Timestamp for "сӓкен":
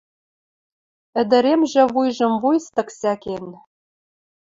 2.99-3.45